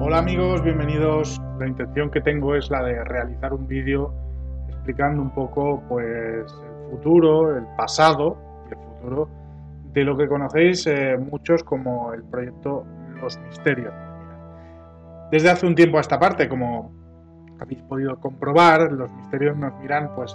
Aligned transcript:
Hola 0.00 0.18
amigos, 0.18 0.62
bienvenidos. 0.62 1.40
La 1.58 1.68
intención 1.68 2.10
que 2.10 2.20
tengo 2.20 2.56
es 2.56 2.70
la 2.70 2.82
de 2.82 3.02
realizar 3.04 3.52
un 3.52 3.66
vídeo 3.68 4.12
explicando 4.68 5.22
un 5.22 5.30
poco 5.30 5.82
pues 5.88 6.52
el 6.52 6.90
futuro, 6.90 7.56
el 7.56 7.64
pasado 7.76 8.36
y 8.68 8.74
el 8.74 8.78
futuro 8.80 9.28
de 9.92 10.04
lo 10.04 10.16
que 10.16 10.26
conocéis 10.26 10.86
eh, 10.88 11.16
muchos 11.16 11.62
como 11.62 12.12
el 12.12 12.24
proyecto 12.24 12.84
Los 13.20 13.38
Misterios. 13.38 13.94
Desde 15.30 15.48
hace 15.48 15.66
un 15.66 15.74
tiempo 15.74 15.98
a 15.98 16.00
esta 16.00 16.18
parte, 16.18 16.48
como 16.48 16.92
habéis 17.64 17.82
podido 17.82 18.16
comprobar, 18.20 18.92
Los 18.92 19.10
Misterios 19.10 19.56
nos 19.56 19.74
miran 19.80 20.10
pues 20.14 20.34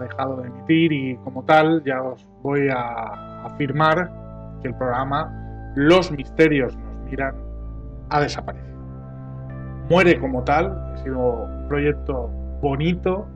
dejado 0.00 0.36
de 0.36 0.48
emitir 0.48 0.92
y 0.92 1.16
como 1.18 1.44
tal 1.44 1.82
ya 1.84 2.02
os 2.02 2.26
voy 2.42 2.68
a 2.68 3.44
afirmar 3.44 4.10
que 4.62 4.68
el 4.68 4.74
programa 4.74 5.72
Los 5.74 6.10
Misterios 6.10 6.76
nos 6.76 6.96
miran 7.10 7.34
ha 8.08 8.20
desaparecido. 8.20 8.70
Muere 9.88 10.18
como 10.20 10.42
tal, 10.44 10.66
ha 10.94 10.96
sido 10.98 11.44
un 11.44 11.68
proyecto 11.68 12.28
bonito 12.62 13.26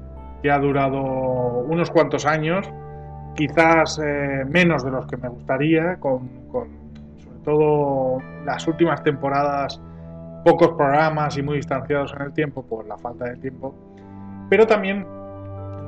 que 0.42 0.50
ha 0.50 0.58
durado 0.58 1.00
unos 1.00 1.90
cuantos 1.90 2.26
años, 2.26 2.70
quizás 3.34 4.00
eh, 4.04 4.44
menos 4.48 4.84
de 4.84 4.90
los 4.90 5.06
que 5.06 5.16
me 5.16 5.28
gustaría, 5.28 5.96
con 5.96 6.28
sobre 7.18 7.38
todo 7.44 8.18
las 8.44 8.66
últimas 8.68 9.02
temporadas 9.02 9.80
pocos 10.44 10.68
programas 10.76 11.36
y 11.38 11.42
muy 11.42 11.56
distanciados 11.56 12.14
en 12.14 12.22
el 12.22 12.32
tiempo 12.32 12.64
por 12.64 12.86
la 12.86 12.98
falta 12.98 13.24
de 13.24 13.36
tiempo, 13.36 13.74
pero 14.50 14.66
también 14.66 15.06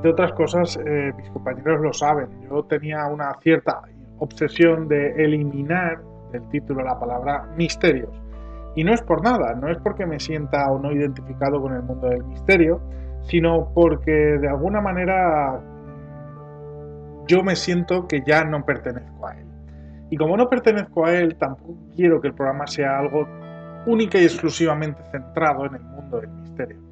de 0.01 0.09
otras 0.09 0.33
cosas, 0.33 0.77
eh, 0.85 1.11
mis 1.17 1.29
compañeros 1.29 1.81
lo 1.81 1.93
saben. 1.93 2.27
Yo 2.49 2.63
tenía 2.63 3.05
una 3.07 3.33
cierta 3.41 3.81
obsesión 4.19 4.87
de 4.87 5.23
eliminar 5.23 6.01
del 6.31 6.47
título 6.49 6.83
la 6.83 6.99
palabra 6.99 7.47
misterios. 7.55 8.09
Y 8.75 8.83
no 8.83 8.93
es 8.93 9.01
por 9.01 9.23
nada, 9.23 9.55
no 9.55 9.69
es 9.69 9.77
porque 9.79 10.05
me 10.05 10.19
sienta 10.19 10.69
o 10.71 10.79
no 10.79 10.91
identificado 10.91 11.61
con 11.61 11.73
el 11.73 11.81
mundo 11.81 12.09
del 12.09 12.23
misterio, 12.25 12.79
sino 13.23 13.71
porque 13.73 14.11
de 14.11 14.47
alguna 14.47 14.81
manera 14.81 15.59
yo 17.27 17.43
me 17.43 17.55
siento 17.55 18.07
que 18.07 18.21
ya 18.25 18.43
no 18.43 18.63
pertenezco 18.63 19.27
a 19.27 19.37
él. 19.37 19.47
Y 20.09 20.17
como 20.17 20.37
no 20.37 20.47
pertenezco 20.47 21.05
a 21.05 21.13
él, 21.13 21.35
tampoco 21.37 21.75
quiero 21.95 22.21
que 22.21 22.27
el 22.27 22.33
programa 22.33 22.67
sea 22.67 22.99
algo 22.99 23.27
única 23.87 24.19
y 24.19 24.25
exclusivamente 24.25 25.01
centrado 25.11 25.65
en 25.65 25.75
el 25.75 25.81
mundo 25.81 26.21
del 26.21 26.29
misterio 26.29 26.87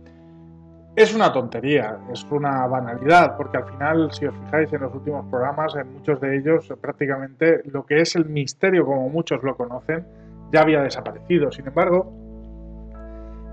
es 0.95 1.13
una 1.13 1.33
tontería, 1.33 1.97
es 2.11 2.23
una 2.31 2.65
banalidad, 2.67 3.35
porque 3.35 3.57
al 3.57 3.65
final, 3.65 4.11
si 4.13 4.25
os 4.25 4.35
fijáis 4.45 4.71
en 4.71 4.81
los 4.81 4.95
últimos 4.95 5.25
programas, 5.29 5.75
en 5.75 5.91
muchos 5.91 6.21
de 6.21 6.37
ellos 6.37 6.71
prácticamente 6.79 7.61
lo 7.65 7.85
que 7.85 7.99
es 7.99 8.15
el 8.15 8.25
misterio, 8.25 8.85
como 8.85 9.09
muchos 9.09 9.43
lo 9.43 9.57
conocen, 9.57 10.05
ya 10.53 10.61
había 10.61 10.81
desaparecido. 10.81 11.51
Sin 11.51 11.67
embargo, 11.67 12.13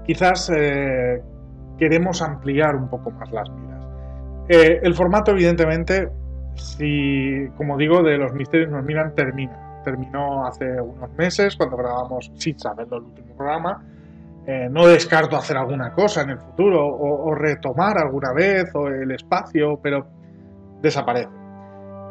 quizás 0.06 0.52
eh, 0.54 1.20
queremos 1.78 2.22
ampliar 2.22 2.76
un 2.76 2.88
poco 2.88 3.10
más 3.10 3.32
las 3.32 3.50
miras. 3.50 3.86
Eh, 4.48 4.80
el 4.80 4.94
formato, 4.94 5.32
evidentemente, 5.32 6.10
si, 6.54 7.48
como 7.56 7.76
digo, 7.76 8.04
de 8.04 8.18
los 8.18 8.32
misterios 8.34 8.70
nos 8.70 8.84
miran, 8.84 9.16
termina. 9.16 9.71
Terminó 9.82 10.46
hace 10.46 10.80
unos 10.80 11.10
meses, 11.12 11.56
cuando 11.56 11.76
grabamos, 11.76 12.30
sin 12.36 12.58
saberlo, 12.58 12.98
el 12.98 13.04
último 13.04 13.36
programa 13.36 13.82
eh, 14.44 14.68
no 14.68 14.88
descarto 14.88 15.36
hacer 15.36 15.56
alguna 15.56 15.92
cosa 15.92 16.22
en 16.22 16.30
el 16.30 16.38
futuro 16.38 16.84
o, 16.84 17.32
retomar 17.32 17.96
alguna 17.98 18.32
vez 18.32 18.74
o 18.74 18.88
el 18.88 19.12
espacio, 19.12 19.78
pero 19.80 20.04
desaparece. 20.80 21.30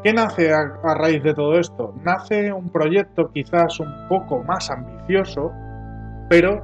¿Qué 0.01 0.13
nace 0.13 0.53
a, 0.53 0.95
raíz 0.95 1.21
de 1.23 1.33
todo 1.33 1.59
esto? 1.59 1.93
Nace 2.03 2.53
un 2.53 2.69
proyecto 2.69 3.29
quizás 3.33 3.79
un 3.81 4.07
poco 4.07 4.41
más 4.43 4.71
ambicioso, 4.71 5.51
pero 6.29 6.63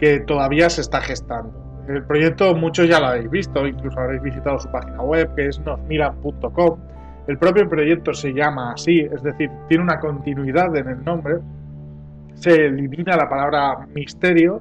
que 0.00 0.20
todavía 0.20 0.68
se 0.68 0.80
está 0.80 1.00
gestando. 1.00 1.84
El 1.88 2.04
proyecto 2.04 2.52
muchos 2.56 2.88
ya 2.88 2.98
lo 2.98 3.06
habéis 3.06 3.30
visto, 3.30 3.64
incluso 3.64 3.98
habréis 4.00 4.22
visitado 4.22 4.58
su 4.58 4.68
página 4.72 5.00
web, 5.02 5.32
que 5.36 5.46
es 5.46 5.60
nosmiran.com. 5.60 6.80
El 7.26 7.38
propio 7.38 7.68
proyecto 7.68 8.12
se 8.12 8.32
llama 8.32 8.72
así, 8.72 9.00
es 9.00 9.22
decir, 9.22 9.50
tiene 9.68 9.82
una 9.82 9.98
continuidad 9.98 10.74
en 10.76 10.88
el 10.88 11.04
nombre. 11.04 11.38
Se 12.34 12.66
elimina 12.66 13.16
la 13.16 13.28
palabra 13.28 13.86
misterio 13.94 14.60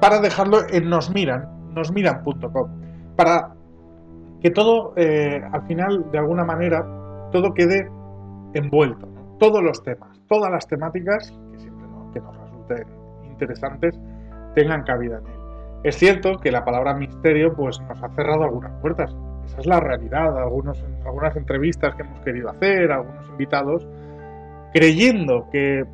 para 0.00 0.20
dejarlo 0.20 0.60
en 0.70 0.88
nosmiran, 0.88 1.44
nosmiran.com, 1.74 2.70
para 3.16 3.54
que 4.40 4.50
todo, 4.50 4.94
eh, 4.96 5.40
al 5.52 5.62
final, 5.66 6.10
de 6.10 6.18
alguna 6.18 6.44
manera, 6.44 6.84
todo 7.30 7.52
quede 7.52 7.88
envuelto, 8.54 9.06
todos 9.38 9.62
los 9.62 9.82
temas, 9.82 10.20
todas 10.28 10.50
las 10.50 10.66
temáticas, 10.66 11.32
que 11.52 11.58
siempre 11.60 11.86
que 12.12 12.20
nos 12.20 12.36
resulten 12.36 12.86
interesantes, 13.30 13.98
tengan 14.54 14.82
cabida 14.82 15.18
en 15.18 15.26
él. 15.26 15.42
Es 15.84 15.96
cierto 15.96 16.38
que 16.38 16.50
la 16.50 16.64
palabra 16.64 16.94
misterio 16.94 17.54
pues, 17.54 17.80
nos 17.88 18.02
ha 18.02 18.08
cerrado 18.10 18.44
algunas 18.44 18.72
puertas. 18.80 19.14
Esa 19.46 19.60
es 19.60 19.66
la 19.66 19.80
realidad. 19.80 20.36
Algunos, 20.38 20.84
algunas 21.04 21.36
entrevistas 21.36 21.94
que 21.94 22.02
hemos 22.02 22.20
querido 22.20 22.50
hacer, 22.50 22.90
algunos 22.90 23.28
invitados, 23.28 23.86
creyendo 24.72 25.48
que 25.50 25.84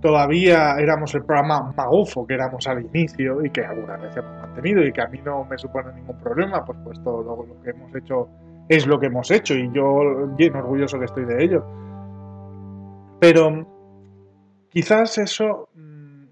todavía 0.00 0.76
éramos 0.78 1.14
el 1.14 1.24
programa 1.24 1.72
magufo 1.76 2.26
que 2.26 2.34
éramos 2.34 2.66
al 2.68 2.84
inicio 2.84 3.44
y 3.44 3.50
que 3.50 3.64
alguna 3.64 3.96
vez 3.96 4.16
hemos 4.16 4.32
mantenido 4.40 4.84
y 4.84 4.92
que 4.92 5.02
a 5.02 5.08
mí 5.08 5.20
no 5.24 5.44
me 5.44 5.58
supone 5.58 5.92
ningún 5.92 6.18
problema, 6.18 6.64
pues 6.64 6.78
puesto 6.84 7.22
luego 7.22 7.46
lo 7.46 7.60
que 7.62 7.70
hemos 7.70 7.94
hecho 7.94 8.28
es 8.68 8.86
lo 8.86 8.98
que 9.00 9.06
hemos 9.06 9.30
hecho 9.30 9.54
y 9.54 9.70
yo 9.72 10.28
bien 10.36 10.54
orgulloso 10.54 10.98
que 10.98 11.06
estoy 11.06 11.24
de 11.24 11.42
ello. 11.42 11.64
Pero 13.20 13.66
quizás 14.70 15.18
eso 15.18 15.68
mm, 15.74 16.24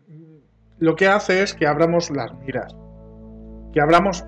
lo 0.79 0.95
que 0.95 1.09
hace 1.09 1.43
es 1.43 1.55
que 1.55 1.67
abramos 1.67 2.11
las 2.11 2.33
miras, 2.41 2.77
que 3.73 3.81
abramos 3.81 4.23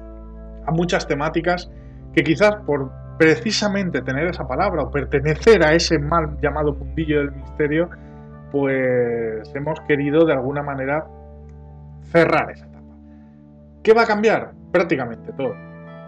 a 0.67 0.73
muchas 0.73 1.07
temáticas 1.07 1.71
que 2.19 2.25
quizás 2.25 2.57
por 2.67 2.91
precisamente 3.17 4.03
tener 4.03 4.27
esa 4.27 4.47
palabra 4.47 4.83
o 4.83 4.91
pertenecer 4.91 5.65
a 5.65 5.73
ese 5.73 6.01
mal 6.01 6.37
llamado 6.43 6.75
mundillo 6.75 7.19
del 7.19 7.31
misterio, 7.31 7.89
pues 8.51 9.55
hemos 9.55 9.81
querido 9.83 10.25
de 10.25 10.33
alguna 10.33 10.65
manera 10.65 11.07
cerrar 12.11 12.51
esa 12.51 12.67
etapa. 12.67 12.93
¿Qué 13.85 13.93
va 13.93 14.03
a 14.03 14.07
cambiar? 14.07 14.51
Prácticamente 14.73 15.33
todo. 15.35 15.55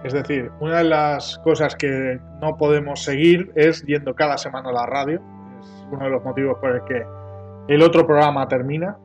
Es 0.03 0.13
decir, 0.13 0.51
una 0.59 0.79
de 0.79 0.85
las 0.85 1.39
cosas 1.45 1.77
que 1.77 2.19
no 2.41 2.57
podemos 2.57 3.05
seguir 3.05 3.53
es 3.55 3.85
yendo 3.85 4.15
cada 4.15 4.37
semana 4.37 4.71
a 4.71 4.73
la 4.73 4.87
radio. 4.87 5.21
Es 5.61 5.87
uno 5.93 6.07
de 6.07 6.11
los 6.11 6.25
motivos 6.25 6.59
por 6.59 6.75
el 6.75 6.85
que 6.85 7.05
el 7.69 7.83
otro 7.83 8.05
programa 8.05 8.49
termina. 8.49 8.97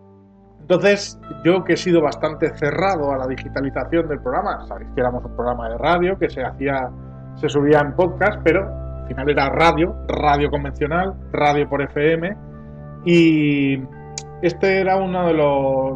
Entonces, 0.67 1.19
yo 1.43 1.63
que 1.63 1.73
he 1.73 1.77
sido 1.77 2.01
bastante 2.01 2.49
cerrado 2.57 3.11
a 3.11 3.17
la 3.17 3.27
digitalización 3.27 4.07
del 4.07 4.19
programa, 4.19 4.65
sabéis 4.65 4.89
que 4.95 5.01
éramos 5.01 5.23
un 5.23 5.35
programa 5.35 5.69
de 5.69 5.77
radio 5.77 6.17
que 6.17 6.27
se 6.27 6.43
hacía, 6.43 6.89
se 7.35 7.47
subía 7.49 7.81
en 7.81 7.93
podcast, 7.93 8.41
pero 8.43 8.67
al 8.67 9.07
final 9.07 9.29
era 9.29 9.49
radio, 9.49 9.95
radio 10.07 10.49
convencional, 10.49 11.13
radio 11.31 11.69
por 11.69 11.83
FM, 11.83 12.35
y 13.05 13.79
este 14.41 14.81
era 14.81 14.97
una 14.97 15.27
de, 15.27 15.33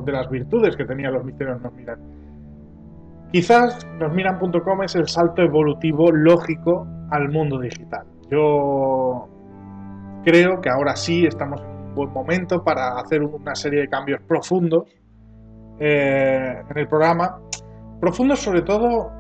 de 0.05 0.11
las 0.11 0.29
virtudes 0.29 0.77
que 0.77 0.85
tenían 0.85 1.13
los 1.13 1.25
misterios 1.25 1.59
Nos 1.61 1.73
Miran. 1.73 1.99
Quizás 3.31 3.87
nosmiran.com 3.99 4.83
es 4.83 4.95
el 4.95 5.07
salto 5.07 5.41
evolutivo 5.41 6.11
lógico 6.11 6.85
al 7.09 7.29
mundo 7.29 7.59
digital. 7.59 8.05
Yo 8.29 9.27
creo 10.23 10.61
que 10.61 10.69
ahora 10.69 10.95
sí 10.95 11.25
estamos 11.25 11.59
buen 11.93 12.11
momento 12.11 12.63
para 12.63 12.99
hacer 12.99 13.23
una 13.23 13.55
serie 13.55 13.81
de 13.81 13.87
cambios 13.87 14.21
profundos 14.27 14.83
eh, 15.79 16.63
en 16.69 16.77
el 16.77 16.87
programa. 16.87 17.39
Profundos 17.99 18.39
sobre 18.39 18.61
todo 18.61 19.11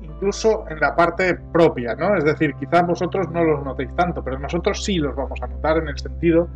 incluso 0.00 0.64
en 0.68 0.80
la 0.80 0.94
parte 0.96 1.34
propia, 1.52 1.94
¿no? 1.94 2.16
Es 2.16 2.24
decir, 2.24 2.54
quizás 2.58 2.86
vosotros 2.86 3.28
no 3.30 3.44
los 3.44 3.64
notéis 3.64 3.94
tanto, 3.94 4.22
pero 4.22 4.38
nosotros 4.38 4.84
sí 4.84 4.96
los 4.96 5.14
vamos 5.14 5.40
a 5.42 5.46
notar 5.46 5.78
en 5.78 5.88
el 5.88 5.98
sentido 5.98 6.48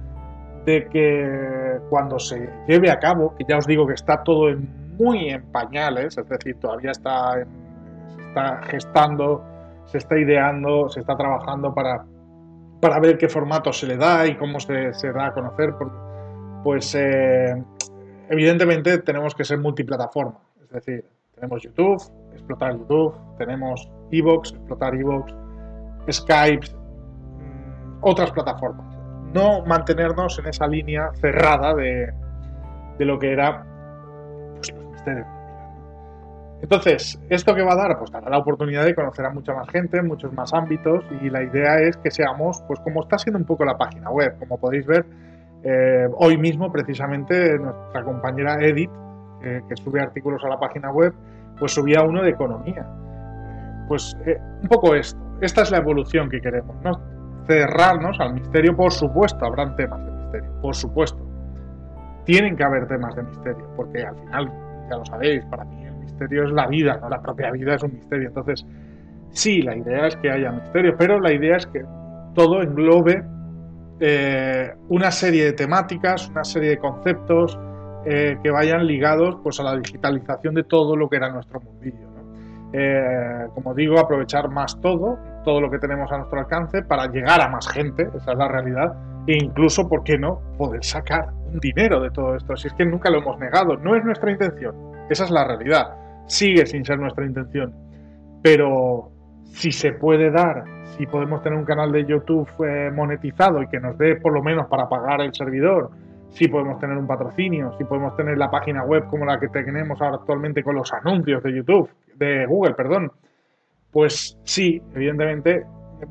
de 0.64 0.88
que 0.88 1.78
cuando 1.90 2.18
se 2.18 2.48
lleve 2.68 2.90
a 2.90 2.98
cabo, 2.98 3.34
que 3.36 3.44
ya 3.48 3.58
os 3.58 3.66
digo 3.66 3.86
que 3.86 3.94
está 3.94 4.22
todo 4.22 4.54
muy 4.98 5.30
en 5.30 5.42
pañales, 5.50 6.18
es 6.18 6.28
decir, 6.28 6.58
todavía 6.60 6.90
está, 6.90 7.44
está 8.28 8.62
gestando, 8.64 9.44
se 9.86 9.98
está 9.98 10.18
ideando, 10.18 10.88
se 10.88 11.00
está 11.00 11.16
trabajando 11.16 11.74
para 11.74 12.04
para 12.82 12.98
ver 12.98 13.16
qué 13.16 13.28
formato 13.28 13.72
se 13.72 13.86
le 13.86 13.96
da 13.96 14.26
y 14.26 14.36
cómo 14.36 14.58
se, 14.58 14.90
da 15.14 15.26
a 15.26 15.32
conocer, 15.32 15.72
pues 16.64 16.92
eh, 16.96 17.62
evidentemente 18.28 18.98
tenemos 18.98 19.36
que 19.36 19.44
ser 19.44 19.58
multiplataforma. 19.58 20.40
Es 20.64 20.70
decir, 20.70 21.04
tenemos 21.36 21.62
YouTube, 21.62 22.02
explotar 22.32 22.76
YouTube, 22.76 23.14
tenemos 23.38 23.88
Evox, 24.10 24.54
explotar 24.54 24.96
Evox, 24.96 25.32
Skype, 26.10 26.66
mm, 26.66 27.98
otras 28.00 28.32
plataformas. 28.32 28.96
No 29.32 29.64
mantenernos 29.64 30.40
en 30.40 30.46
esa 30.46 30.66
línea 30.66 31.12
cerrada 31.20 31.74
de, 31.74 32.12
lo 32.98 33.16
que 33.16 33.32
era 33.32 33.64
pues, 34.56 34.74
los 34.74 34.86
misterios. 34.86 35.26
Entonces, 36.62 37.20
¿esto 37.28 37.54
qué 37.54 37.62
va 37.62 37.72
a 37.72 37.76
dar? 37.76 37.98
Pues 37.98 38.10
dará 38.12 38.30
la 38.30 38.38
oportunidad 38.38 38.84
de 38.84 38.94
conocer 38.94 39.26
a 39.26 39.30
mucha 39.30 39.52
más 39.52 39.68
gente, 39.68 39.98
en 39.98 40.06
muchos 40.06 40.32
más 40.32 40.54
ámbitos, 40.54 41.04
y 41.20 41.28
la 41.28 41.42
idea 41.42 41.80
es 41.80 41.96
que 41.96 42.10
seamos, 42.10 42.62
pues 42.68 42.78
como 42.80 43.02
está 43.02 43.18
siendo 43.18 43.38
un 43.38 43.44
poco 43.44 43.64
la 43.64 43.76
página 43.76 44.10
web, 44.10 44.38
como 44.38 44.58
podéis 44.58 44.86
ver, 44.86 45.04
eh, 45.64 46.06
hoy 46.16 46.38
mismo 46.38 46.70
precisamente 46.70 47.58
nuestra 47.58 48.04
compañera 48.04 48.56
Edith, 48.60 48.90
que 49.42 49.74
sube 49.74 50.00
artículos 50.00 50.40
a 50.44 50.48
la 50.48 50.56
página 50.56 50.92
web, 50.92 51.12
pues 51.58 51.72
subía 51.72 52.02
uno 52.02 52.22
de 52.22 52.30
economía. 52.30 52.86
Pues 53.88 54.16
eh, 54.24 54.38
un 54.62 54.68
poco 54.68 54.94
esto, 54.94 55.20
esta 55.40 55.62
es 55.62 55.72
la 55.72 55.78
evolución 55.78 56.30
que 56.30 56.40
queremos, 56.40 56.76
¿no? 56.84 56.92
Cerrarnos 57.48 58.20
al 58.20 58.34
misterio, 58.34 58.76
por 58.76 58.92
supuesto, 58.92 59.44
habrán 59.44 59.74
temas 59.74 60.04
de 60.04 60.12
misterio, 60.12 60.60
por 60.60 60.76
supuesto. 60.76 61.18
Tienen 62.24 62.56
que 62.56 62.62
haber 62.62 62.86
temas 62.86 63.16
de 63.16 63.24
misterio, 63.24 63.68
porque 63.76 64.04
al 64.04 64.14
final, 64.14 64.52
ya 64.88 64.96
lo 64.96 65.04
sabéis, 65.04 65.44
para 65.46 65.64
mí 65.64 65.91
misterio 66.02 66.44
es 66.44 66.52
la 66.52 66.66
vida, 66.66 66.98
no 67.00 67.08
la 67.08 67.22
propia 67.22 67.50
vida 67.50 67.74
es 67.74 67.82
un 67.82 67.94
misterio. 67.94 68.28
Entonces, 68.28 68.66
sí, 69.30 69.62
la 69.62 69.76
idea 69.76 70.06
es 70.06 70.16
que 70.16 70.30
haya 70.30 70.52
misterio, 70.52 70.94
pero 70.98 71.20
la 71.20 71.32
idea 71.32 71.56
es 71.56 71.66
que 71.66 71.82
todo 72.34 72.62
englobe 72.62 73.22
eh, 74.00 74.72
una 74.88 75.10
serie 75.10 75.44
de 75.44 75.52
temáticas, 75.52 76.28
una 76.28 76.44
serie 76.44 76.70
de 76.70 76.78
conceptos 76.78 77.58
eh, 78.04 78.36
que 78.42 78.50
vayan 78.50 78.86
ligados 78.86 79.36
pues, 79.42 79.60
a 79.60 79.62
la 79.62 79.76
digitalización 79.76 80.54
de 80.54 80.64
todo 80.64 80.96
lo 80.96 81.08
que 81.08 81.16
era 81.16 81.30
nuestro 81.30 81.60
mundillo. 81.60 82.12
Eh, 82.72 83.48
como 83.54 83.74
digo, 83.74 84.00
aprovechar 84.00 84.48
más 84.48 84.80
todo, 84.80 85.18
todo 85.44 85.60
lo 85.60 85.70
que 85.70 85.78
tenemos 85.78 86.10
a 86.10 86.16
nuestro 86.16 86.40
alcance 86.40 86.82
para 86.82 87.06
llegar 87.06 87.40
a 87.40 87.48
más 87.48 87.68
gente, 87.68 88.08
esa 88.14 88.32
es 88.32 88.38
la 88.38 88.48
realidad, 88.48 88.94
e 89.26 89.36
incluso, 89.36 89.88
¿por 89.88 90.02
qué 90.02 90.18
no?, 90.18 90.40
poder 90.56 90.82
sacar 90.82 91.28
dinero 91.60 92.00
de 92.00 92.10
todo 92.10 92.34
esto. 92.34 92.56
Si 92.56 92.68
es 92.68 92.74
que 92.74 92.86
nunca 92.86 93.10
lo 93.10 93.18
hemos 93.18 93.38
negado, 93.38 93.76
no 93.76 93.94
es 93.94 94.04
nuestra 94.04 94.30
intención, 94.30 94.74
esa 95.10 95.24
es 95.24 95.30
la 95.30 95.44
realidad 95.44 96.02
sigue 96.26 96.66
sin 96.66 96.84
ser 96.84 96.98
nuestra 96.98 97.24
intención. 97.24 97.74
Pero 98.42 99.10
si 99.44 99.70
se 99.70 99.92
puede 99.92 100.30
dar, 100.30 100.64
si 100.96 101.06
podemos 101.06 101.42
tener 101.42 101.58
un 101.58 101.64
canal 101.64 101.92
de 101.92 102.04
YouTube 102.04 102.48
eh, 102.66 102.90
monetizado 102.90 103.62
y 103.62 103.68
que 103.68 103.80
nos 103.80 103.96
dé 103.98 104.16
por 104.16 104.32
lo 104.32 104.42
menos 104.42 104.66
para 104.68 104.88
pagar 104.88 105.20
el 105.20 105.34
servidor, 105.34 105.90
si 106.30 106.48
podemos 106.48 106.78
tener 106.78 106.96
un 106.96 107.06
patrocinio, 107.06 107.72
si 107.76 107.84
podemos 107.84 108.16
tener 108.16 108.38
la 108.38 108.50
página 108.50 108.84
web 108.84 109.06
como 109.08 109.26
la 109.26 109.38
que 109.38 109.48
tenemos 109.48 110.00
ahora 110.00 110.16
actualmente 110.16 110.62
con 110.62 110.74
los 110.74 110.90
anuncios 110.92 111.42
de 111.42 111.54
YouTube, 111.54 111.90
de 112.16 112.46
Google, 112.46 112.74
perdón, 112.74 113.12
pues 113.90 114.38
sí, 114.44 114.80
evidentemente 114.94 115.64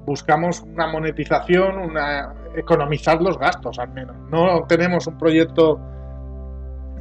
buscamos 0.05 0.61
una 0.61 0.87
monetización, 0.87 1.79
una 1.79 2.33
economizar 2.55 3.19
los 3.19 3.37
gastos 3.39 3.79
al 3.79 3.91
menos. 3.93 4.15
No 4.29 4.63
tenemos 4.67 5.07
un 5.07 5.17
proyecto 5.17 5.79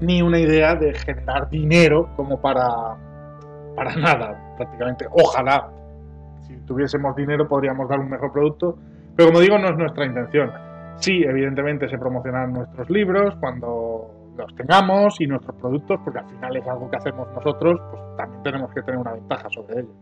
ni 0.00 0.22
una 0.22 0.38
idea 0.38 0.74
de 0.74 0.94
generar 0.94 1.48
dinero 1.48 2.10
como 2.16 2.40
para, 2.40 2.96
para 3.76 3.94
nada, 3.96 4.54
prácticamente. 4.56 5.06
Ojalá, 5.10 5.70
si 6.46 6.56
tuviésemos 6.66 7.14
dinero 7.16 7.46
podríamos 7.48 7.88
dar 7.88 8.00
un 8.00 8.10
mejor 8.10 8.32
producto, 8.32 8.76
pero 9.16 9.28
como 9.28 9.40
digo, 9.40 9.58
no 9.58 9.68
es 9.68 9.76
nuestra 9.76 10.06
intención. 10.06 10.50
Sí, 10.96 11.22
evidentemente 11.22 11.88
se 11.88 11.98
promocionan 11.98 12.52
nuestros 12.52 12.88
libros 12.90 13.34
cuando 13.40 14.10
los 14.36 14.54
tengamos 14.54 15.20
y 15.20 15.26
nuestros 15.26 15.56
productos, 15.56 16.00
porque 16.04 16.18
al 16.18 16.28
final 16.28 16.56
es 16.56 16.66
algo 16.66 16.90
que 16.90 16.96
hacemos 16.96 17.28
nosotros, 17.34 17.80
pues 17.90 18.02
también 18.16 18.42
tenemos 18.42 18.72
que 18.72 18.82
tener 18.82 18.98
una 18.98 19.12
ventaja 19.12 19.48
sobre 19.50 19.80
ello. 19.80 19.92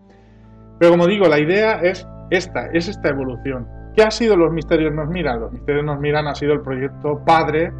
Pero 0.78 0.92
como 0.92 1.06
digo, 1.06 1.26
la 1.26 1.38
idea 1.38 1.80
es 1.80 2.06
esta, 2.30 2.66
es 2.72 2.88
esta 2.88 3.08
evolución. 3.08 3.68
¿Qué 3.94 4.02
ha 4.02 4.10
sido 4.10 4.36
Los 4.36 4.52
Misterios 4.52 4.94
Nos 4.94 5.08
Miran? 5.08 5.40
Los 5.40 5.52
Misterios 5.52 5.84
Nos 5.84 5.98
Miran 5.98 6.28
ha 6.28 6.34
sido 6.34 6.52
el 6.52 6.60
proyecto 6.60 7.20
padre 7.24 7.72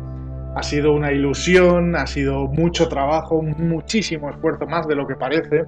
ha 0.59 0.63
sido 0.65 0.93
una 0.93 1.13
ilusión, 1.13 1.95
ha 1.95 2.09
sido 2.09 2.49
mucho 2.49 2.89
trabajo, 2.89 3.41
muchísimo 3.41 4.29
esfuerzo 4.29 4.67
más 4.67 4.89
de 4.89 4.97
lo 4.97 5.07
que 5.07 5.15
parece. 5.15 5.65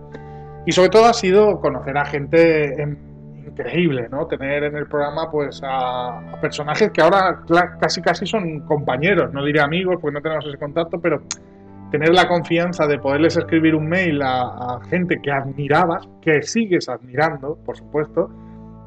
Y 0.66 0.72
sobre 0.72 0.88
todo 0.88 1.04
ha 1.04 1.12
sido 1.12 1.60
conocer 1.60 1.96
a 1.96 2.04
gente 2.04 2.74
increíble, 3.46 4.08
¿no? 4.10 4.26
Tener 4.26 4.64
en 4.64 4.76
el 4.76 4.88
programa 4.88 5.30
pues 5.30 5.60
a, 5.62 6.36
personajes 6.40 6.90
que 6.90 7.02
ahora 7.02 7.40
casi 7.80 8.02
casi 8.02 8.26
son 8.26 8.60
compañeros, 8.66 9.32
no 9.32 9.44
diré 9.44 9.60
amigos 9.60 9.98
porque 10.00 10.14
no 10.16 10.22
tenemos 10.22 10.44
ese 10.46 10.58
contacto, 10.58 11.00
pero 11.00 11.22
tener 11.92 12.12
la 12.12 12.26
confianza 12.26 12.88
de 12.88 12.98
poderles 12.98 13.36
escribir 13.36 13.76
un 13.76 13.88
mail 13.88 14.20
a, 14.22 14.40
a 14.42 14.80
gente 14.90 15.20
que 15.22 15.30
admirabas, 15.30 16.08
que 16.20 16.42
sigues 16.42 16.88
admirando, 16.88 17.56
por 17.64 17.76
supuesto, 17.76 18.28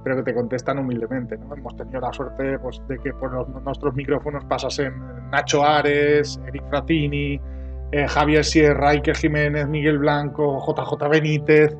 pero 0.03 0.17
que 0.17 0.23
te 0.23 0.33
contestan 0.33 0.79
humildemente. 0.79 1.37
¿no? 1.37 1.55
Hemos 1.55 1.75
tenido 1.75 2.01
la 2.01 2.11
suerte 2.11 2.59
pues, 2.59 2.81
de 2.87 2.97
que 2.99 3.13
por 3.13 3.31
nuestros 3.63 3.95
micrófonos 3.95 4.43
pasasen 4.45 4.93
Nacho 5.31 5.63
Ares, 5.63 6.39
Eric 6.47 6.63
Fratini, 6.69 7.39
eh, 7.91 8.07
Javier 8.07 8.43
Sierra, 8.43 8.89
Iker 8.89 9.15
Jiménez, 9.15 9.67
Miguel 9.67 9.99
Blanco, 9.99 10.59
JJ 10.59 11.09
Benítez 11.09 11.77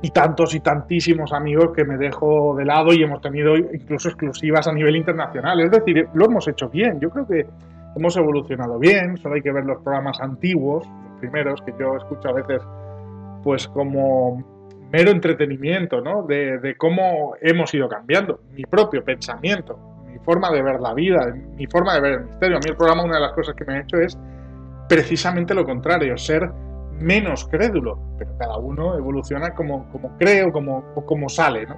y 0.00 0.10
tantos 0.10 0.54
y 0.54 0.60
tantísimos 0.60 1.32
amigos 1.32 1.70
que 1.74 1.84
me 1.84 1.96
dejo 1.96 2.54
de 2.56 2.64
lado 2.64 2.92
y 2.92 3.02
hemos 3.02 3.20
tenido 3.20 3.56
incluso 3.56 4.08
exclusivas 4.08 4.68
a 4.68 4.72
nivel 4.72 4.96
internacional. 4.96 5.60
Es 5.60 5.70
decir, 5.70 6.08
lo 6.14 6.26
hemos 6.26 6.46
hecho 6.46 6.68
bien. 6.68 7.00
Yo 7.00 7.10
creo 7.10 7.26
que 7.26 7.46
hemos 7.96 8.16
evolucionado 8.16 8.78
bien. 8.78 9.16
Solo 9.16 9.34
hay 9.34 9.42
que 9.42 9.52
ver 9.52 9.64
los 9.64 9.82
programas 9.82 10.20
antiguos, 10.20 10.86
los 10.86 11.20
primeros 11.20 11.60
que 11.62 11.74
yo 11.78 11.96
escucho 11.96 12.28
a 12.28 12.32
veces, 12.32 12.62
pues 13.42 13.66
como 13.66 14.57
mero 14.90 15.10
entretenimiento, 15.10 16.00
¿no? 16.00 16.22
De, 16.22 16.74
cómo 16.76 17.34
hemos 17.40 17.72
ido 17.74 17.88
cambiando, 17.88 18.40
mi 18.52 18.62
propio 18.64 19.04
pensamiento, 19.04 19.78
mi 20.06 20.18
forma 20.20 20.50
de 20.50 20.62
ver 20.62 20.80
la 20.80 20.94
vida, 20.94 21.32
mi 21.56 21.66
forma 21.66 21.94
de 21.94 22.00
ver 22.00 22.12
el 22.12 22.24
misterio. 22.24 22.56
A 22.56 22.60
mí 22.60 22.70
el 22.70 22.76
programa 22.76 23.04
una 23.04 23.16
de 23.16 23.20
las 23.20 23.32
cosas 23.32 23.54
que 23.54 23.64
me 23.64 23.74
ha 23.74 23.80
hecho 23.80 23.98
es 23.98 24.18
precisamente 24.88 25.54
lo 25.54 25.64
contrario, 25.64 26.16
ser 26.16 26.50
menos 26.92 27.46
crédulo, 27.46 27.98
pero 28.18 28.36
cada 28.38 28.56
uno 28.56 28.96
evoluciona 28.96 29.54
como, 29.54 29.88
como 29.92 30.16
cree 30.16 30.42
o 30.44 30.52
como, 30.52 31.28
sale, 31.28 31.66
¿no? 31.66 31.76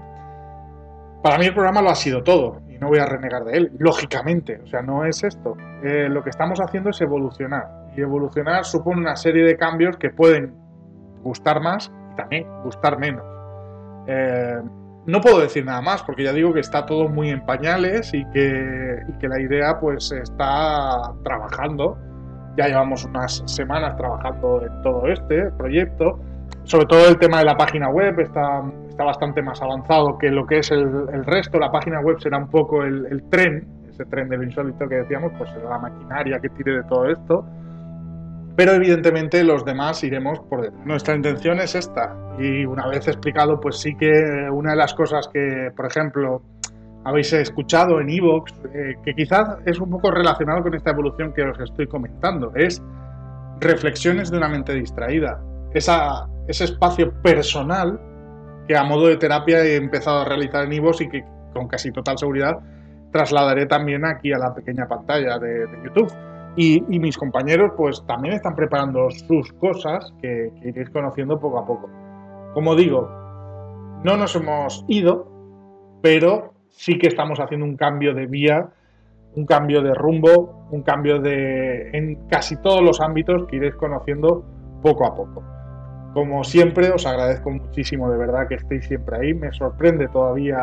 Para 1.22 1.36
mí 1.36 1.46
el 1.46 1.52
programa 1.52 1.82
lo 1.82 1.90
ha 1.90 1.94
sido 1.94 2.22
todo 2.22 2.62
y 2.68 2.78
no 2.78 2.88
voy 2.88 2.98
a 2.98 3.06
renegar 3.06 3.44
de 3.44 3.58
él, 3.58 3.72
lógicamente, 3.78 4.60
o 4.64 4.66
sea, 4.66 4.80
no 4.80 5.04
es 5.04 5.22
esto. 5.22 5.56
Eh, 5.82 6.08
lo 6.08 6.22
que 6.22 6.30
estamos 6.30 6.60
haciendo 6.60 6.90
es 6.90 7.00
evolucionar 7.02 7.68
y 7.94 8.00
evolucionar 8.00 8.64
supone 8.64 9.00
una 9.00 9.16
serie 9.16 9.44
de 9.44 9.56
cambios 9.56 9.98
que 9.98 10.08
pueden 10.08 10.54
gustar 11.22 11.60
más 11.60 11.92
gustar 12.64 12.98
menos. 12.98 13.24
Eh, 14.06 14.60
no 15.06 15.20
puedo 15.20 15.40
decir 15.40 15.64
nada 15.64 15.80
más 15.80 16.02
porque 16.02 16.24
ya 16.24 16.32
digo 16.32 16.52
que 16.52 16.60
está 16.60 16.84
todo 16.86 17.08
muy 17.08 17.30
en 17.30 17.44
pañales 17.44 18.12
y 18.12 18.24
que, 18.30 19.02
la 19.22 19.40
idea 19.40 19.78
pues 19.80 20.12
está 20.12 21.12
trabajando. 21.24 21.96
Ya 22.56 22.66
llevamos 22.66 23.04
unas 23.04 23.42
semanas 23.46 23.96
trabajando 23.96 24.62
en 24.66 24.82
todo 24.82 25.06
este 25.06 25.50
proyecto. 25.52 26.18
Sobre 26.64 26.86
todo 26.86 27.08
el 27.08 27.18
tema 27.18 27.38
de 27.38 27.44
la 27.44 27.56
página 27.56 27.88
web 27.88 28.20
está, 28.20 28.62
está 28.88 29.04
bastante 29.04 29.40
más 29.42 29.62
avanzado 29.62 30.18
que 30.18 30.30
lo 30.30 30.46
que 30.46 30.58
es 30.58 30.70
el, 30.70 31.24
resto. 31.24 31.58
La 31.58 31.72
página 31.72 32.00
web 32.00 32.20
será 32.20 32.38
un 32.38 32.48
poco 32.48 32.82
el, 32.82 33.06
el, 33.06 33.22
tren, 33.30 33.66
ese 33.88 34.04
tren 34.04 34.28
del 34.28 34.44
insólito 34.44 34.88
que 34.88 34.96
decíamos, 34.96 35.32
pues 35.38 35.50
será 35.50 35.70
la 35.70 35.78
maquinaria 35.78 36.38
que 36.40 36.50
tire 36.50 36.76
de 36.76 36.82
todo 36.84 37.08
esto 37.08 37.44
pero 38.60 38.74
evidentemente 38.74 39.42
los 39.42 39.64
demás 39.64 40.04
iremos 40.04 40.38
por 40.40 40.60
detrás. 40.60 40.84
Nuestra 40.84 41.14
intención 41.14 41.60
es 41.60 41.74
esta 41.74 42.14
y 42.38 42.66
una 42.66 42.86
vez 42.88 43.08
explicado, 43.08 43.58
pues 43.58 43.78
sí 43.78 43.94
que 43.96 44.12
una 44.52 44.72
de 44.72 44.76
las 44.76 44.92
cosas 44.92 45.30
que, 45.32 45.70
por 45.74 45.86
ejemplo, 45.86 46.42
habéis 47.06 47.32
escuchado 47.32 48.02
en 48.02 48.10
Evox, 48.10 48.52
eh, 48.74 48.96
que 49.02 49.14
quizás 49.14 49.56
es 49.64 49.80
un 49.80 49.88
poco 49.88 50.10
relacionado 50.10 50.62
con 50.62 50.74
esta 50.74 50.90
evolución 50.90 51.32
que 51.32 51.40
os 51.40 51.58
estoy 51.58 51.86
comentando, 51.86 52.52
es 52.54 52.82
reflexiones 53.60 54.30
de 54.30 54.36
una 54.36 54.50
mente 54.50 54.74
distraída. 54.74 55.40
Esa, 55.72 56.26
ese 56.46 56.64
espacio 56.64 57.14
personal 57.22 57.98
que 58.68 58.76
a 58.76 58.84
modo 58.84 59.06
de 59.06 59.16
terapia 59.16 59.64
he 59.64 59.76
empezado 59.76 60.18
a 60.18 60.24
realizar 60.26 60.66
en 60.66 60.74
Evox 60.74 61.00
y 61.00 61.08
que 61.08 61.24
con 61.54 61.66
casi 61.66 61.92
total 61.92 62.18
seguridad 62.18 62.58
trasladaré 63.10 63.64
también 63.64 64.04
aquí 64.04 64.34
a 64.34 64.38
la 64.38 64.52
pequeña 64.52 64.86
pantalla 64.86 65.38
de 65.38 65.64
YouTube. 65.82 66.12
Y, 66.56 66.80
mis 66.98 67.16
compañeros 67.16 67.72
pues 67.76 68.04
también 68.06 68.34
están 68.34 68.54
preparando 68.54 69.10
sus 69.10 69.52
cosas 69.54 70.12
que, 70.20 70.52
iréis 70.62 70.90
conociendo 70.90 71.38
poco 71.38 71.58
a 71.58 71.66
poco. 71.66 71.88
Como 72.54 72.74
digo, 72.74 73.08
no 74.04 74.16
nos 74.16 74.34
hemos 74.34 74.84
ido, 74.88 75.28
pero 76.02 76.52
sí 76.70 76.98
que 76.98 77.06
estamos 77.06 77.38
haciendo 77.38 77.66
un 77.66 77.76
cambio 77.76 78.14
de 78.14 78.26
vía, 78.26 78.68
un 79.36 79.46
cambio 79.46 79.80
de 79.82 79.94
rumbo, 79.94 80.66
un 80.70 80.82
cambio 80.82 81.20
de 81.20 81.90
en 81.92 82.26
casi 82.28 82.56
todos 82.56 82.82
los 82.82 83.00
ámbitos 83.00 83.46
que 83.46 83.56
iréis 83.56 83.76
conociendo 83.76 84.44
poco 84.82 85.06
a 85.06 85.14
poco. 85.14 85.42
Como 86.12 86.42
siempre, 86.42 86.90
os 86.90 87.06
agradezco 87.06 87.50
muchísimo 87.50 88.10
de 88.10 88.18
verdad 88.18 88.48
que 88.48 88.56
estéis 88.56 88.84
siempre 88.86 89.16
ahí. 89.16 89.34
Me 89.34 89.52
sorprende 89.52 90.08
todavía 90.08 90.58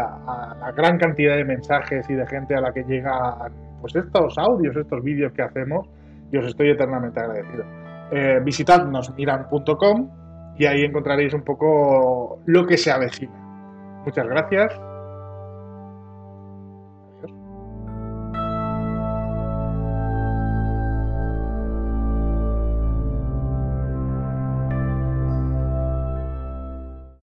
la 0.59 0.73
gran 0.75 0.97
cantidad 0.97 1.37
de 1.37 1.45
mensajes 1.45 2.09
y 2.09 2.15
de 2.15 2.27
gente 2.27 2.53
a 2.55 2.59
la 2.59 2.73
que 2.73 2.83
llegan 2.83 3.53
pues 3.81 3.95
estos 3.95 4.37
audios, 4.37 4.75
estos 4.75 5.03
vídeos 5.03 5.31
que 5.33 5.41
hacemos 5.41 5.87
y 6.31 6.37
os 6.37 6.45
estoy 6.45 6.69
eternamente 6.69 7.19
agradecido. 7.19 7.63
Eh, 8.11 8.39
visitadnos 8.43 9.13
miran.com 9.15 10.09
y 10.57 10.65
ahí 10.65 10.83
encontraréis 10.83 11.33
un 11.33 11.43
poco 11.43 12.39
lo 12.45 12.65
que 12.65 12.77
se 12.77 12.91
avecina. 12.91 14.01
Muchas 14.05 14.27
gracias 14.27 14.86